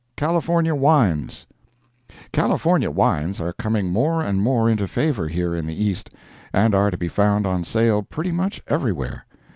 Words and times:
CALIFORNIA 0.17 0.73
WINES 0.73 1.45
CALIFORNIA 2.33 2.89
wines 2.89 3.39
are 3.39 3.53
coming 3.53 3.91
more 3.91 4.23
and 4.23 4.41
more 4.41 4.67
into 4.67 4.87
favor 4.87 5.27
here 5.27 5.53
in 5.55 5.67
the 5.67 5.79
East, 5.83 6.09
and 6.51 6.73
are 6.73 6.89
to 6.89 6.97
be 6.97 7.07
found 7.07 7.45
on 7.45 7.63
sale 7.63 8.01
pretty 8.01 8.31
much 8.31 8.63
everywhere. 8.65 9.27